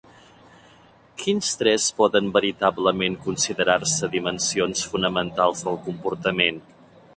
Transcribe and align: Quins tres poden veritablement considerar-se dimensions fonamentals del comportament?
Quins 1.23 1.51
tres 1.59 1.85
poden 1.99 2.31
veritablement 2.37 3.19
considerar-se 3.27 4.11
dimensions 4.17 4.85
fonamentals 4.95 5.65
del 5.69 5.81
comportament? 5.89 6.61